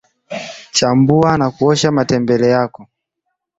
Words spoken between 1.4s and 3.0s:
kuosha mtembele yako